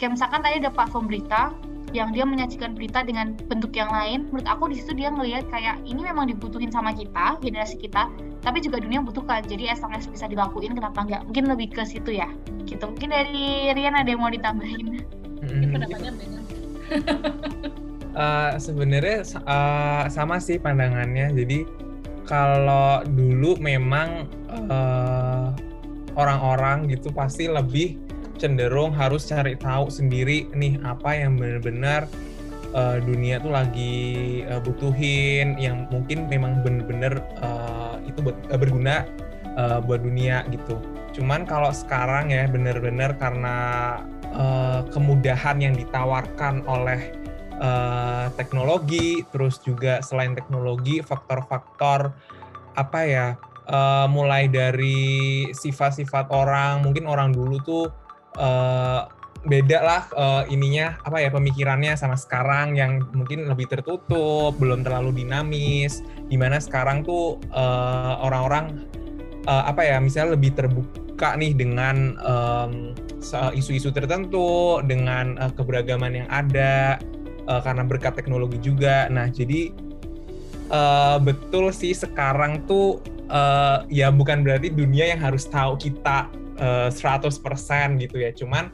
[0.00, 1.52] kayak misalkan tadi ada platform berita
[1.90, 5.82] yang dia menyajikan berita dengan bentuk yang lain menurut aku di situ dia ngelihat kayak
[5.82, 8.06] ini memang dibutuhin sama kita generasi kita
[8.40, 9.44] tapi juga dunia butuhkan.
[9.44, 11.22] Jadi as long as bisa dilakuin kenapa nggak?
[11.28, 12.28] Mungkin lebih ke situ ya.
[12.64, 12.80] Gitu.
[12.80, 15.04] Mungkin dari Rian ada yang mau ditambahin?
[15.40, 15.72] Hmm.
[15.72, 16.12] pendapatnya
[18.12, 21.32] uh, sebenarnya uh, sama sih pandangannya.
[21.32, 21.64] Jadi
[22.28, 25.52] kalau dulu memang uh,
[26.14, 27.96] orang-orang gitu pasti lebih
[28.40, 32.08] cenderung harus cari tahu sendiri nih apa yang benar-benar
[32.72, 39.04] uh, dunia tuh lagi uh, butuhin yang mungkin memang benar-benar uh, itu uh, berguna
[39.60, 40.80] uh, buat dunia gitu.
[41.12, 43.56] Cuman kalau sekarang ya benar-benar karena
[44.32, 47.12] uh, kemudahan yang ditawarkan oleh
[47.60, 52.14] uh, teknologi, terus juga selain teknologi faktor-faktor
[52.78, 53.26] apa ya
[53.66, 57.86] uh, mulai dari sifat-sifat orang mungkin orang dulu tuh
[58.38, 59.08] uh,
[59.40, 65.24] beda lah uh, ininya apa ya pemikirannya sama sekarang yang mungkin lebih tertutup belum terlalu
[65.24, 66.04] dinamis.
[66.28, 68.84] Di mana sekarang tuh uh, orang-orang
[69.48, 72.16] uh, apa ya misalnya lebih terbuka nih dengan
[73.56, 77.00] isu-isu um, tertentu dengan uh, keberagaman yang ada
[77.48, 79.08] uh, karena berkat teknologi juga.
[79.08, 79.72] Nah jadi
[80.68, 83.00] uh, betul sih sekarang tuh
[83.32, 86.28] uh, ya bukan berarti dunia yang harus tahu kita
[86.60, 88.30] uh, eh, 100% gitu ya.
[88.36, 88.70] Cuman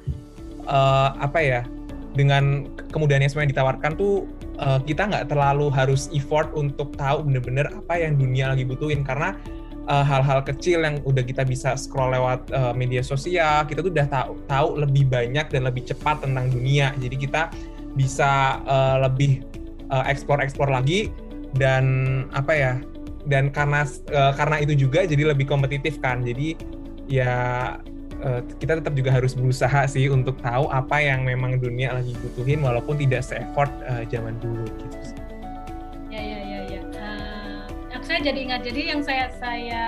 [0.67, 1.63] uh, apa ya?
[2.17, 4.25] Dengan kemudahan yang semuanya ditawarkan tuh
[4.57, 9.37] uh, kita nggak terlalu harus effort untuk tahu bener-bener apa yang dunia lagi butuhin karena
[9.87, 14.09] hal-hal uh, kecil yang udah kita bisa scroll lewat uh, media sosial kita tuh udah
[14.11, 17.43] tahu tahu lebih banyak dan lebih cepat tentang dunia jadi kita
[17.95, 19.47] bisa uh, lebih
[19.95, 21.15] uh, explore explore lagi
[21.55, 21.85] dan
[22.35, 22.73] apa ya
[23.27, 23.83] dan karena
[24.15, 26.55] uh, karena itu juga jadi lebih kompetitif kan jadi
[27.07, 27.33] ya
[28.23, 32.63] uh, kita tetap juga harus berusaha sih untuk tahu apa yang memang dunia lagi butuhin
[32.63, 34.99] walaupun tidak se-effort uh, zaman dulu gitu
[36.11, 36.81] Ya ya ya ya.
[36.97, 39.87] Uh, saya jadi ingat jadi yang saya saya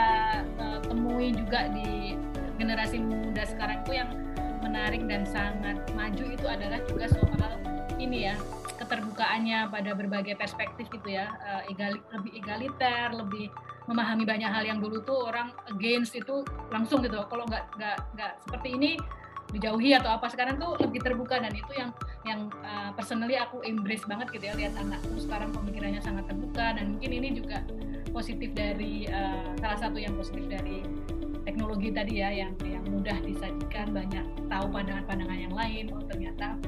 [0.58, 2.18] uh, temui juga di
[2.58, 4.10] generasi muda sekarang itu yang
[4.60, 7.54] menarik dan sangat maju itu adalah juga soal
[7.96, 8.36] ini ya
[8.78, 13.46] keterbukaannya pada berbagai perspektif gitu ya uh, egali, lebih egaliter lebih
[13.88, 18.32] memahami banyak hal yang dulu tuh orang against itu langsung gitu kalau nggak nggak nggak
[18.44, 18.90] seperti ini
[19.48, 21.90] dijauhi atau apa sekarang tuh lebih terbuka dan itu yang
[22.28, 26.84] yang uh, personally aku embrace banget gitu ya lihat anakku sekarang pemikirannya sangat terbuka dan
[26.92, 27.64] mungkin ini juga
[28.12, 30.84] positif dari uh, salah satu yang positif dari
[31.48, 36.60] teknologi tadi ya yang yang mudah disajikan banyak tahu pandangan-pandangan yang lain oh ternyata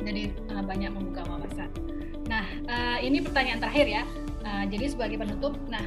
[0.00, 1.68] jadi uh, banyak membuka wawasan.
[2.24, 4.02] Nah uh, ini pertanyaan terakhir ya.
[4.48, 5.82] Uh, jadi sebagai penutup, nah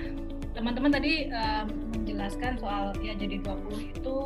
[0.52, 1.64] teman-teman tadi uh,
[1.96, 4.18] menjelaskan soal ya jadi 20 itu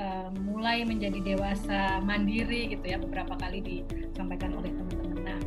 [0.00, 5.18] uh, mulai menjadi dewasa mandiri gitu ya beberapa kali disampaikan oleh teman-teman.
[5.24, 5.40] Nah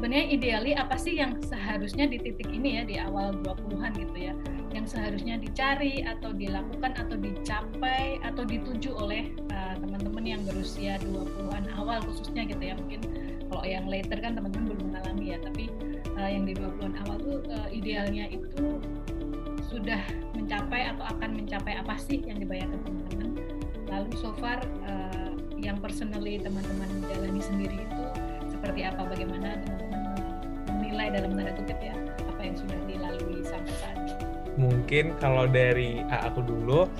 [0.00, 4.34] sebenarnya ideali apa sih yang seharusnya di titik ini ya di awal 20-an gitu ya
[4.70, 11.68] yang seharusnya dicari atau dilakukan atau dicapai atau dituju oleh uh, teman-teman yang berusia 20-an
[11.76, 13.02] awal khususnya gitu ya mungkin
[13.50, 15.68] kalau yang later kan teman-teman belum mengalami ya tapi
[16.16, 18.80] uh, yang di 20-an awal tuh uh, idealnya itu
[19.70, 20.02] sudah
[20.34, 23.28] mencapai atau akan mencapai apa sih yang dibayangkan teman-teman?
[23.86, 28.04] Lalu so far uh, yang personally teman-teman jalani sendiri itu
[28.50, 29.06] seperti apa?
[29.06, 30.02] Bagaimana teman-teman
[30.74, 31.94] menilai dalam tanda kutip ya
[32.26, 34.14] apa yang sudah dilalui sampai saat ini?
[34.58, 36.90] Mungkin kalau dari aku dulu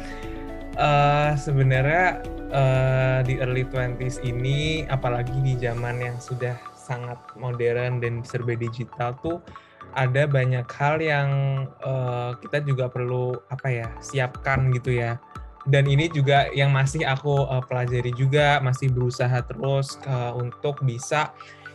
[0.79, 2.23] uh, sebenarnya
[2.55, 9.15] uh, di early 20s ini apalagi di zaman yang sudah sangat modern dan serba digital
[9.23, 9.39] tuh
[9.95, 11.29] ada banyak hal yang
[11.83, 15.19] uh, kita juga perlu apa ya siapkan gitu ya.
[15.69, 21.31] Dan ini juga yang masih aku uh, pelajari juga masih berusaha terus uh, untuk bisa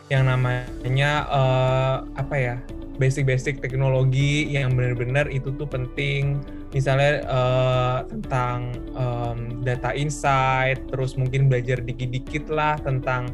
[0.06, 2.56] yang namanya uh, apa ya
[2.96, 6.40] basic-basic teknologi yang benar-benar itu tuh penting.
[6.74, 13.30] Misalnya uh, tentang um, data insight terus mungkin belajar dikit-dikit lah tentang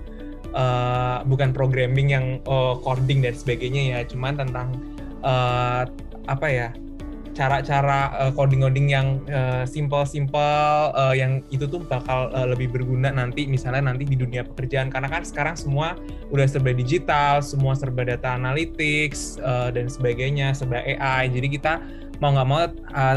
[0.53, 4.69] uh, bukan programming yang uh, coding dan sebagainya ya cuman tentang
[5.25, 5.85] uh,
[6.31, 6.69] apa ya
[7.33, 13.89] cara-cara uh, coding-coding yang uh, simple-simple uh, yang itu tuh bakal lebih berguna nanti misalnya
[13.89, 15.97] nanti di dunia pekerjaan karena kan sekarang semua
[16.29, 19.37] udah serba digital, semua serba data analytics
[19.73, 21.29] dan sebagainya, serba AI.
[21.29, 21.81] Jadi kita
[22.23, 22.63] mau nggak mau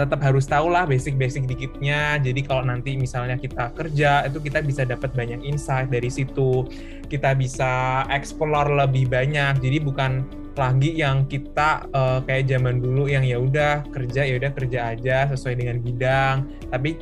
[0.01, 2.17] tetap harus tahu lah basic-basic dikitnya.
[2.19, 6.67] Jadi kalau nanti misalnya kita kerja itu kita bisa dapat banyak insight dari situ.
[7.07, 9.61] Kita bisa explore lebih banyak.
[9.61, 14.51] Jadi bukan lagi yang kita uh, kayak zaman dulu yang ya udah kerja ya udah
[14.55, 16.35] kerja aja sesuai dengan bidang.
[16.71, 16.97] Tapi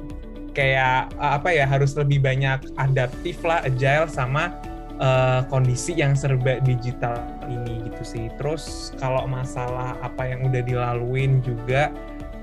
[0.54, 4.54] kayak uh, apa ya harus lebih banyak adaptif lah agile sama
[5.02, 7.18] uh, kondisi yang serba digital
[7.50, 8.26] ini gitu sih.
[8.38, 11.90] Terus kalau masalah apa yang udah dilaluin juga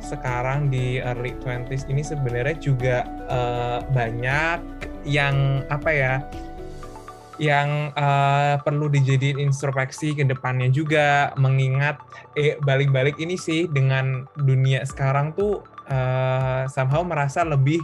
[0.00, 4.58] sekarang di early 20s ini sebenarnya juga uh, banyak
[5.04, 6.14] yang apa ya
[7.40, 11.96] yang uh, perlu dijadiin introspeksi ke depannya juga mengingat
[12.36, 17.80] eh balik-balik ini sih dengan dunia sekarang tuh uh, somehow merasa lebih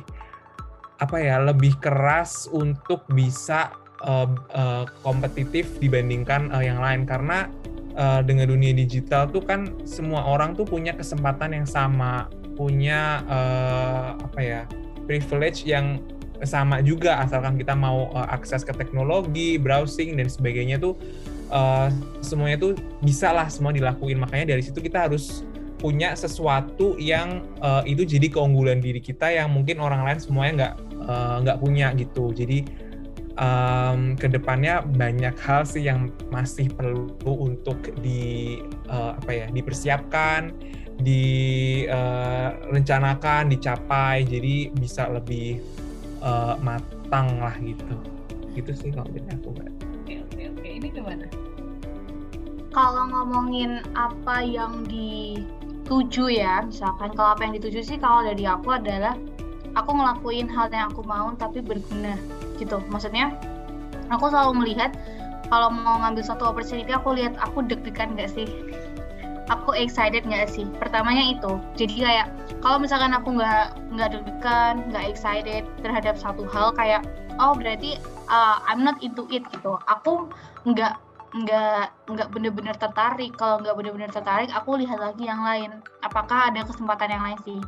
[1.01, 3.73] apa ya lebih keras untuk bisa
[4.05, 7.09] uh, uh, kompetitif dibandingkan uh, yang lain.
[7.09, 7.49] Karena
[7.97, 14.17] uh, dengan dunia digital tuh kan semua orang tuh punya kesempatan yang sama punya uh,
[14.17, 14.63] apa ya
[15.05, 16.01] privilege yang
[16.45, 20.99] sama juga asalkan kita mau uh, akses ke teknologi, browsing dan sebagainya tuh
[21.49, 21.89] uh,
[22.21, 24.21] semuanya tuh bisa lah semua dilakuin.
[24.21, 25.47] Makanya dari situ kita harus
[25.77, 30.75] punya sesuatu yang uh, itu jadi keunggulan diri kita yang mungkin orang lain semuanya nggak
[31.45, 32.33] nggak uh, punya gitu.
[32.33, 32.65] Jadi
[33.37, 40.53] um, ke depannya banyak hal sih yang masih perlu untuk di uh, apa ya dipersiapkan,
[41.01, 44.25] direncanakan, dicapai.
[44.25, 45.61] Jadi bisa lebih
[46.27, 47.95] uh, matang lah gitu.
[48.59, 49.71] Gitu sih kalau dari aku mbak.
[50.03, 50.67] Oke oke oke.
[50.67, 51.27] Ini gimana?
[52.75, 58.77] Kalau ngomongin apa yang dituju ya misalkan kalau apa yang dituju sih kalau dari aku
[58.77, 59.17] adalah
[59.79, 62.19] aku ngelakuin hal yang aku mau tapi berguna
[62.61, 62.83] gitu.
[62.93, 63.33] Maksudnya
[64.13, 64.93] aku selalu melihat
[65.47, 68.51] kalau mau ngambil satu opportunity aku lihat aku deg-degan gak sih
[69.51, 70.67] aku excited nggak sih?
[70.79, 71.59] Pertamanya itu.
[71.79, 72.27] Jadi kayak
[72.63, 77.03] kalau misalkan aku nggak nggak deg-degan nggak excited terhadap satu hal kayak
[77.39, 79.79] oh berarti uh, I'm not into it gitu.
[79.87, 80.31] Aku
[80.67, 80.99] nggak
[81.37, 83.35] nggak nggak bener-bener tertarik.
[83.39, 85.83] Kalau nggak bener-bener tertarik aku lihat lagi yang lain.
[86.03, 87.61] Apakah ada kesempatan yang lain sih?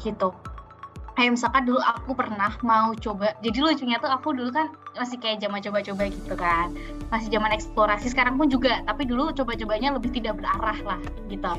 [0.00, 0.30] Gitu
[1.18, 5.42] kayak misalkan dulu aku pernah mau coba jadi lucunya tuh aku dulu kan masih kayak
[5.42, 6.70] zaman coba-coba gitu kan.
[7.10, 11.52] Masih zaman eksplorasi sekarang pun juga tapi dulu coba-cobanya lebih tidak berarah lah gitu.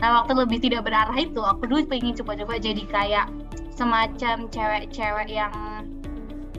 [0.00, 3.28] Nah waktu lebih tidak berarah itu aku dulu pengen coba-coba jadi kayak
[3.76, 5.52] semacam cewek-cewek yang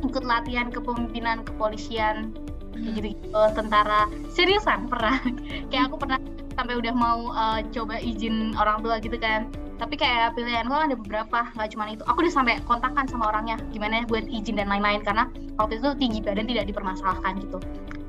[0.05, 2.37] ikut latihan kepemimpinan kepolisian
[2.77, 4.05] gitu, gitu tentara.
[4.29, 5.17] Seriusan pernah.
[5.73, 6.19] Kayak aku pernah
[6.53, 9.49] sampai udah mau uh, coba izin orang tua gitu kan
[9.81, 12.03] tapi kayak pilihan gue ada beberapa nggak cuma itu.
[12.05, 16.19] Aku udah sampai kontakkan sama orangnya gimana buat izin dan lain-lain karena waktu itu tinggi
[16.21, 17.57] badan tidak dipermasalahkan gitu.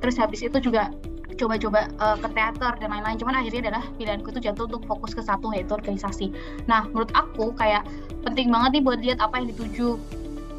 [0.05, 0.93] Terus habis itu juga
[1.35, 5.23] coba-coba uh, ke teater dan lain-lain cuman akhirnya adalah pilihanku itu jatuh untuk fokus ke
[5.23, 6.31] satu yaitu organisasi.
[6.71, 7.83] Nah menurut aku kayak
[8.23, 9.99] penting banget nih buat lihat apa yang dituju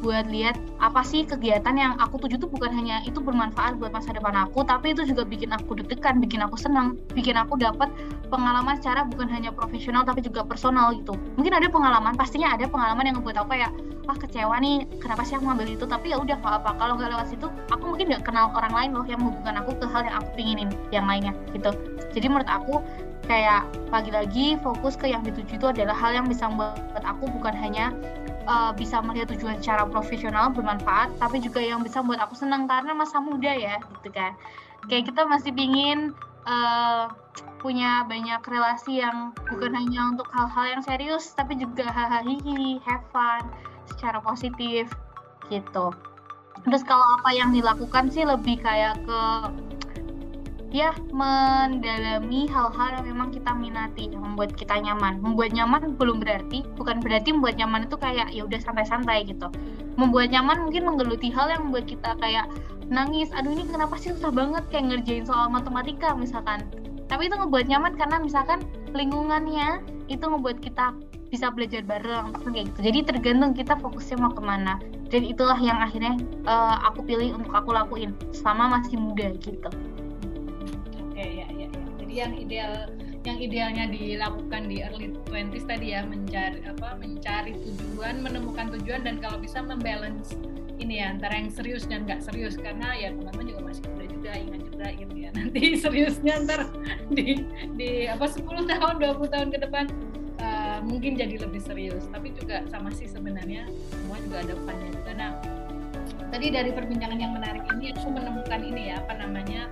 [0.04, 4.12] buat lihat apa sih kegiatan yang aku tuju tuh bukan hanya itu bermanfaat buat masa
[4.12, 7.88] depan aku tapi itu juga bikin aku deg-degan bikin aku senang bikin aku dapat
[8.28, 11.14] pengalaman secara bukan hanya profesional tapi juga personal gitu.
[11.38, 13.70] Mungkin ada pengalaman pastinya ada pengalaman yang ngebuat aku kayak
[14.06, 15.84] ah kecewa nih kenapa sih aku ngambil itu?
[15.86, 18.90] Tapi ya udah nggak apa kalau nggak lewat situ aku mungkin nggak kenal orang lain
[18.94, 21.70] loh yang menghubungkan aku ke hal yang aku pinginin yang lainnya gitu.
[22.14, 22.82] Jadi menurut aku
[23.26, 27.90] kayak lagi-lagi fokus ke yang dituju itu adalah hal yang bisa membuat aku bukan hanya
[28.46, 32.94] uh, bisa melihat tujuan secara profesional bermanfaat tapi juga yang bisa membuat aku senang karena
[32.94, 34.32] masa muda ya gitu kan.
[34.86, 36.14] Kayak kita masih pingin
[36.46, 37.10] uh,
[37.60, 42.22] punya banyak relasi yang bukan hanya untuk hal-hal yang serius tapi juga hahaha
[42.86, 43.42] have fun
[43.90, 44.86] secara positif
[45.50, 45.90] gitu.
[46.66, 49.20] Terus kalau apa yang dilakukan sih lebih kayak ke
[50.74, 55.22] ya mendalami hal-hal yang memang kita minati yang membuat kita nyaman.
[55.22, 59.46] Membuat nyaman belum berarti bukan berarti membuat nyaman itu kayak ya udah santai-santai gitu.
[59.94, 62.50] Membuat nyaman mungkin menggeluti hal yang membuat kita kayak
[62.86, 66.66] nangis aduh ini kenapa sih susah banget kayak ngerjain soal matematika misalkan.
[67.06, 69.78] Tapi itu ngebuat nyaman karena misalkan lingkungannya
[70.10, 70.90] itu ngebuat kita
[71.30, 72.78] bisa belajar bareng kayak gitu.
[72.90, 74.82] Jadi tergantung kita fokusnya mau ke mana.
[75.06, 76.18] Dan itulah yang akhirnya
[76.50, 79.70] uh, aku pilih untuk aku lakuin selama masih muda gitu
[82.16, 82.88] yang ideal
[83.26, 89.18] yang idealnya dilakukan di early 20s tadi ya mencari apa mencari tujuan menemukan tujuan dan
[89.18, 90.38] kalau bisa membalance
[90.76, 92.54] ini ya antara yang serius dan nggak serius.
[92.60, 95.30] Karena ya teman-teman juga masih muda juga ingat juga gitu ya.
[95.38, 96.60] Nanti seriusnya ntar
[97.12, 97.42] di
[97.76, 99.84] di apa 10 tahun 20 tahun ke depan
[100.40, 102.04] uh, mungkin jadi lebih serius.
[102.12, 105.12] Tapi juga sama sih sebenarnya semua juga ada funnya juga.
[105.16, 105.30] Nah
[106.28, 109.70] tadi dari perbincangan yang menarik ini aku menemukan ini ya apa namanya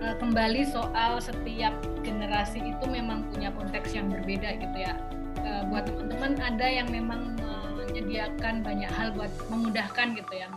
[0.00, 4.96] uh, kembali soal setiap generasi itu memang punya konteks yang berbeda gitu ya.
[5.40, 7.36] Uh, buat teman-teman ada yang memang
[7.76, 10.48] menyediakan banyak hal buat memudahkan gitu ya,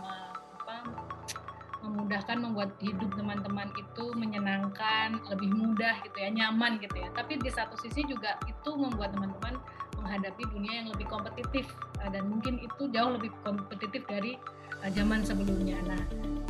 [1.84, 7.08] memudahkan membuat hidup teman-teman itu menyenangkan, lebih mudah gitu ya, nyaman gitu ya.
[7.12, 9.60] Tapi di satu sisi juga itu membuat teman-teman
[10.00, 11.68] menghadapi dunia yang lebih kompetitif
[12.02, 14.40] uh, dan mungkin itu jauh lebih kompetitif dari
[14.82, 15.78] uh, zaman sebelumnya.
[15.86, 16.02] Nah,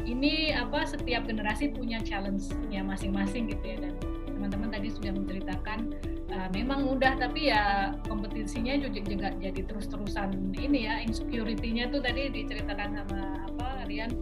[0.04, 3.94] ini apa setiap generasi punya challenge-nya masing-masing gitu ya dan
[4.28, 5.78] teman-teman tadi sudah menceritakan
[6.28, 12.28] uh, memang mudah tapi ya kompetisinya juga, juga jadi terus-terusan ini ya insecurity-nya tuh tadi
[12.28, 14.12] diceritakan sama apa Rian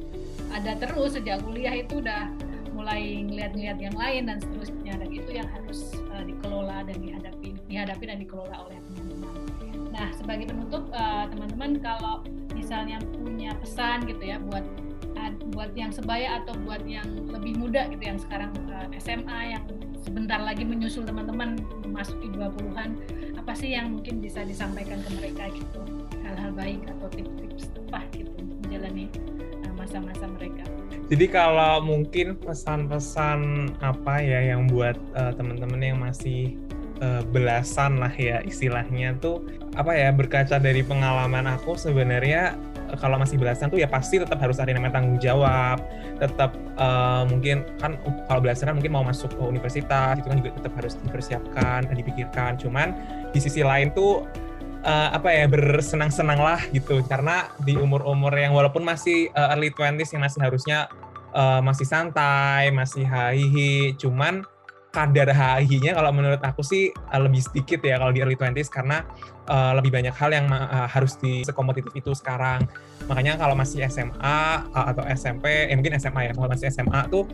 [0.55, 2.31] ada terus sejak kuliah itu udah
[2.73, 8.05] mulai ngeliat-ngeliat yang lain dan seterusnya dan itu yang harus uh, dikelola dan dihadapi dihadapi
[8.07, 8.79] dan dikelola oleh.
[9.93, 12.25] Nah sebagai penutup uh, teman-teman kalau
[12.57, 14.65] misalnya punya pesan gitu ya buat
[15.53, 19.65] buat yang sebaya atau buat yang lebih muda gitu yang sekarang uh, eh, SMA yang
[20.03, 22.99] sebentar lagi menyusul teman-teman memasuki 20-an
[23.39, 25.81] apa sih yang mungkin bisa disampaikan ke mereka gitu?
[26.25, 28.33] Hal-hal baik atau tips-tips apa gitu
[28.67, 29.07] menjalani
[29.63, 30.65] uh, masa-masa mereka?
[31.13, 33.41] Jadi kalau mungkin pesan-pesan
[33.85, 36.57] apa ya yang buat uh, teman-teman yang masih
[37.01, 39.47] uh, belasan lah ya istilahnya tuh
[39.79, 42.59] apa ya berkaca dari pengalaman aku sebenarnya
[43.01, 45.81] kalau masih belasan tuh ya pasti tetap harus ada namanya tanggung jawab
[46.21, 47.97] tetap uh, mungkin kan
[48.29, 51.95] kalau belasan kan mungkin mau masuk ke universitas itu kan juga tetap harus dipersiapkan dan
[51.99, 52.51] dipikirkan.
[52.61, 52.95] Cuman
[53.35, 54.23] di sisi lain tuh
[54.87, 57.03] uh, apa ya bersenang-senang lah gitu.
[57.11, 60.87] Karena di umur-umur yang walaupun masih uh, early 20s yang masih harusnya
[61.35, 64.45] uh, masih santai masih hahihi cuman
[64.93, 69.01] kadar HI-nya kalau menurut aku sih uh, lebih sedikit ya kalau di early 20s karena
[69.49, 72.69] uh, lebih banyak hal yang uh, harus di sekompetitif itu sekarang.
[73.09, 77.25] Makanya kalau masih SMA uh, atau SMP, eh mungkin SMA ya, kalau masih SMA tuh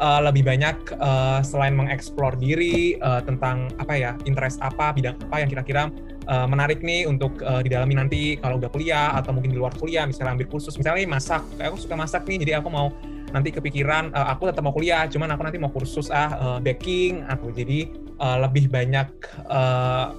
[0.00, 5.36] uh, lebih banyak uh, selain mengeksplor diri uh, tentang apa ya, interest apa, bidang apa
[5.44, 5.82] yang kira-kira
[6.26, 10.08] uh, menarik nih untuk uh, didalami nanti kalau udah kuliah atau mungkin di luar kuliah,
[10.08, 12.90] misalnya ambil kursus, misalnya masak, kayak aku suka masak nih, jadi aku mau
[13.34, 17.26] nanti kepikiran uh, aku tetap mau kuliah cuman aku nanti mau kursus ah uh, baking
[17.26, 17.90] aku jadi
[18.22, 19.10] uh, lebih banyak
[19.50, 20.14] uh,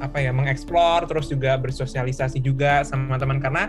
[0.00, 3.40] apa ya mengeksplor terus juga bersosialisasi juga sama teman.
[3.40, 3.68] Karena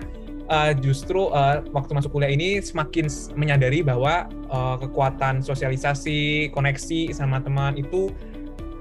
[0.52, 7.40] uh, justru uh, waktu masuk kuliah ini semakin menyadari bahwa uh, kekuatan sosialisasi koneksi sama
[7.40, 8.12] teman itu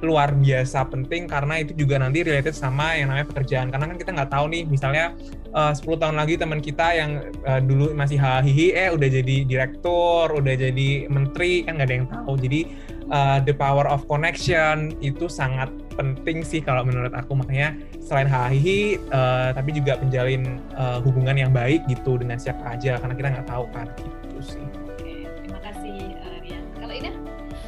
[0.04, 3.72] luar biasa penting karena itu juga nanti related sama yang namanya pekerjaan.
[3.72, 5.16] Karena kan kita nggak tahu nih misalnya
[5.56, 7.10] uh, 10 tahun lagi teman kita yang
[7.44, 12.08] uh, dulu masih hahihi eh udah jadi direktur udah jadi menteri kan nggak ada yang
[12.08, 12.32] tahu.
[12.36, 12.60] Jadi
[13.08, 17.32] uh, the power of connection itu sangat penting sih kalau menurut aku.
[17.32, 23.00] Makanya selain hahihi uh, tapi juga menjalin uh, hubungan yang baik gitu dengan siapa aja
[23.00, 23.88] karena kita nggak tahu kan.
[23.96, 24.66] Gitu sih.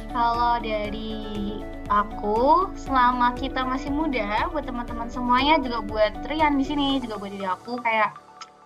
[0.09, 7.01] Kalau dari aku, selama kita masih muda, buat teman-teman semuanya, juga buat Rian di sini,
[7.01, 8.15] juga buat diri aku, kayak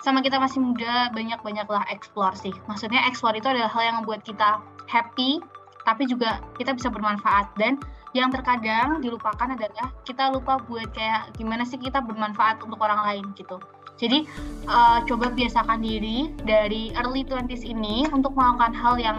[0.03, 2.51] sama kita masih muda, banyak-banyaklah explore sih.
[2.67, 4.59] Maksudnya explore itu adalah hal yang membuat kita
[4.91, 5.39] happy,
[5.88, 7.55] tapi juga kita bisa bermanfaat.
[7.55, 7.80] Dan
[8.11, 13.26] yang terkadang dilupakan adalah kita lupa buat kayak gimana sih kita bermanfaat untuk orang lain
[13.39, 13.57] gitu.
[13.95, 14.28] Jadi
[14.67, 19.17] uh, coba biasakan diri dari early 20s ini untuk melakukan hal yang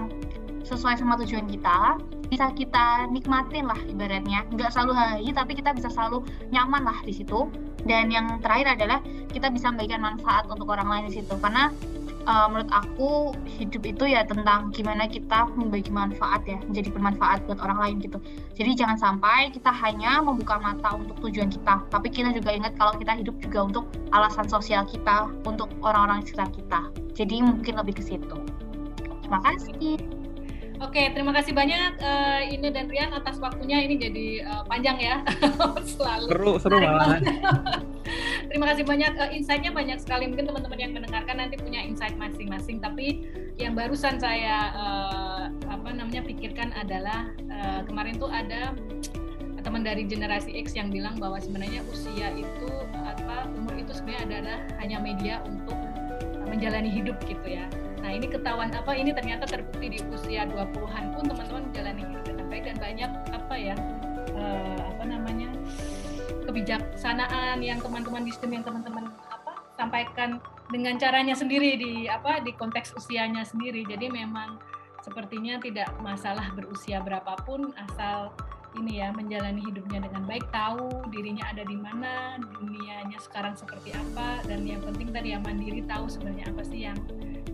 [0.65, 2.01] sesuai sama tujuan kita
[2.33, 4.43] bisa kita nikmatin lah ibaratnya.
[4.51, 7.47] Nggak selalu hari tapi kita bisa selalu nyaman lah di situ.
[7.85, 8.99] Dan yang terakhir adalah
[9.29, 11.37] kita bisa memberikan manfaat untuk orang lain di situ.
[11.37, 11.69] Karena
[12.27, 13.11] uh, menurut aku
[13.45, 18.19] hidup itu ya tentang gimana kita membagi manfaat ya menjadi bermanfaat buat orang lain gitu.
[18.57, 22.97] Jadi jangan sampai kita hanya membuka mata untuk tujuan kita tapi kita juga ingat kalau
[22.97, 23.85] kita hidup juga untuk
[24.17, 26.81] alasan sosial kita untuk orang-orang sekitar kita.
[27.15, 28.37] Jadi mungkin lebih ke situ.
[29.25, 30.24] Terima kasih
[30.85, 33.81] Oke, terima kasih banyak uh, Ine dan Rian atas waktunya.
[33.89, 35.25] Ini jadi uh, panjang ya,
[35.97, 36.27] selalu.
[36.29, 37.25] Seru, seru malah.
[38.53, 39.13] terima kasih banyak.
[39.17, 40.29] Uh, insight-nya banyak sekali.
[40.29, 42.85] Mungkin teman-teman yang mendengarkan nanti punya insight masing-masing.
[42.85, 43.25] Tapi
[43.57, 48.77] yang barusan saya uh, apa namanya pikirkan adalah uh, kemarin tuh ada
[49.65, 54.59] teman dari generasi X yang bilang bahwa sebenarnya usia itu apa umur itu sebenarnya adalah
[54.85, 55.81] hanya media untuk
[56.45, 57.65] menjalani hidup gitu ya
[58.05, 62.47] Nah ini ketahuan apa ini ternyata terbukti di usia 20-an pun teman-teman menjalani hidup dengan
[62.53, 63.75] baik dan banyak apa ya
[64.37, 65.49] uh, apa namanya
[66.45, 70.37] kebijaksanaan yang teman-teman sistem yang teman-teman apa sampaikan
[70.69, 73.89] dengan caranya sendiri di apa di konteks usianya sendiri.
[73.89, 74.61] Jadi memang
[75.01, 78.37] sepertinya tidak masalah berusia berapapun asal
[78.79, 84.43] ini ya menjalani hidupnya dengan baik, tahu dirinya ada di mana, dunianya sekarang seperti apa,
[84.47, 86.99] dan yang penting tadi yang mandiri tahu sebenarnya apa sih yang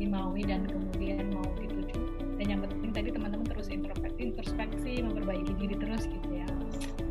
[0.01, 1.97] dimaui dan kemudian mau dituju.
[2.41, 6.49] Dan yang penting tadi teman-teman terus introspeksi, introspeksi, memperbaiki diri terus gitu ya.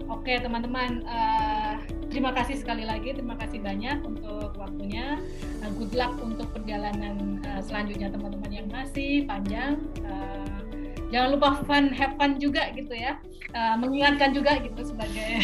[0.09, 1.77] Oke teman-teman, uh,
[2.09, 5.21] terima kasih sekali lagi, terima kasih banyak untuk waktunya.
[5.61, 9.77] Uh, good luck untuk perjalanan uh, selanjutnya teman-teman yang masih panjang.
[10.01, 10.68] Uh,
[11.09, 13.17] jangan lupa fun, have fun juga gitu ya.
[13.49, 15.41] Uh, mengingatkan juga gitu sebagai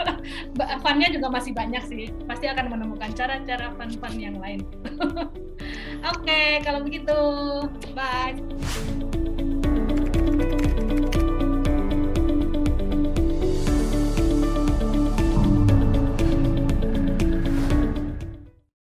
[0.84, 2.04] funnya juga masih banyak sih.
[2.24, 4.64] Pasti akan menemukan cara-cara fun-fun yang lain.
[6.02, 7.18] Oke, okay, kalau begitu,
[7.94, 9.21] bye.